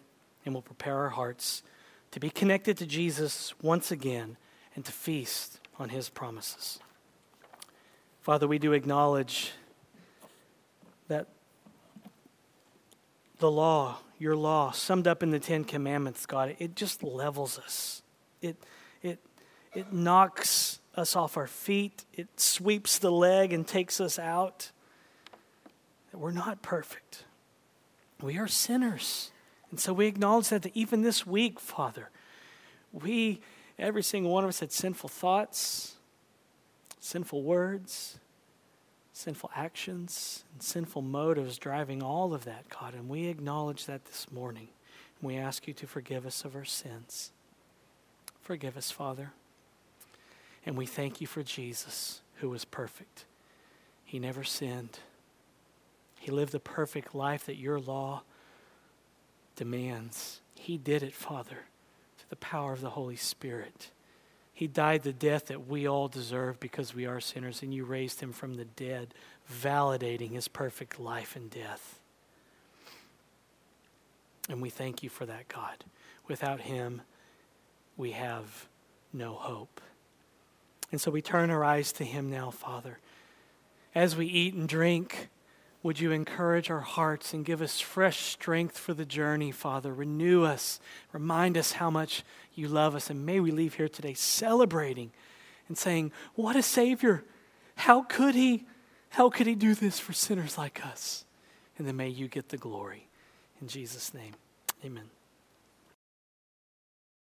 [0.46, 1.64] and we'll prepare our hearts
[2.12, 4.38] to be connected to Jesus once again
[4.76, 6.80] and to feast on his promises.
[8.22, 9.52] Father, we do acknowledge
[11.10, 11.28] that
[13.44, 18.02] the law, your law, summed up in the Ten Commandments, God, it just levels us.
[18.42, 18.56] It,
[19.02, 19.20] it,
[19.74, 24.72] it knocks us off our feet, it sweeps the leg and takes us out.
[26.14, 27.26] We're not perfect.
[28.22, 29.32] We are sinners.
[29.72, 32.12] And so we acknowledge that, that even this week, Father,
[32.94, 33.42] we,
[33.78, 35.96] every single one of us, had sinful thoughts,
[37.02, 38.20] sinful words,
[39.14, 42.96] sinful actions and sinful motives driving all of that, God.
[42.96, 44.70] And we acknowledge that this morning.
[45.22, 47.32] And We ask you to forgive us of our sins.
[48.42, 49.32] Forgive us, Father.
[50.66, 53.26] And we thank you for Jesus, who was perfect.
[54.04, 55.00] He never sinned.
[56.20, 58.24] He lived the perfect life that your law
[59.56, 60.42] demands.
[60.56, 61.68] He did it, Father,
[62.18, 63.92] through the power of the Holy Spirit.
[64.54, 68.22] He died the death that we all deserve because we are sinners, and you raised
[68.22, 69.14] him from the dead,
[69.52, 72.00] validating his perfect life and death.
[74.50, 75.84] And we thank you for that, God.
[76.28, 77.02] without him,
[77.98, 78.68] we have
[79.12, 79.82] no hope.
[80.92, 83.00] And so we turn our eyes to him now, Father.
[83.96, 85.30] As we eat and drink,
[85.84, 89.94] would you encourage our hearts and give us fresh strength for the journey, Father?
[89.94, 90.80] Renew us,
[91.12, 92.24] remind us how much
[92.56, 95.12] you love us, and may we leave here today celebrating
[95.68, 97.26] and saying, What a Savior!
[97.76, 98.66] How could He?
[99.10, 101.26] How could He do this for sinners like us?
[101.78, 103.08] And then may you get the glory.
[103.62, 104.34] In Jesus' name,
[104.86, 105.10] amen.